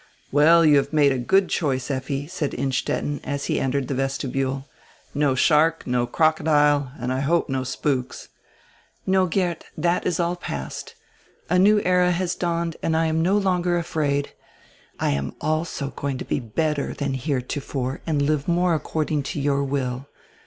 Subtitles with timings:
[0.31, 4.31] "Well, you have made a good choice, Effi," said Innstetten, as he entered the vesti
[4.31, 4.65] bule;
[5.13, 8.27] "no shark, no crocodile, and, I hope, no spooks."
[9.05, 10.95] "No, Geert, diat is all past.
[11.51, 14.31] A new era has dawned and I am no longer afraid.
[14.99, 19.63] I am also going to be better than heretofore and live more according to your
[19.63, 20.07] will."